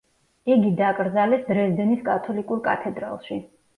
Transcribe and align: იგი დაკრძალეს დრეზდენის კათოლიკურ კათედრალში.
იგი 0.53 0.69
დაკრძალეს 0.79 1.45
დრეზდენის 1.49 2.03
კათოლიკურ 2.11 2.67
კათედრალში. 2.69 3.43